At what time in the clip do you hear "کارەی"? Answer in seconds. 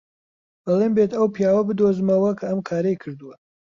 2.69-2.99